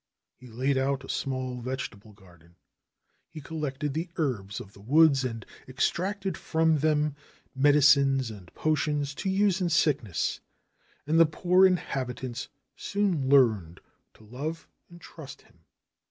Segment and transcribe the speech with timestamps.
[0.33, 2.55] He laid out a small vegetable garden.
[3.29, 7.15] He collected the herbs of the woods and extracted from them
[7.53, 10.39] medicines and potions to use in sickness,
[11.05, 13.79] and the poor habitants soon learned
[14.15, 15.59] to love and trust him.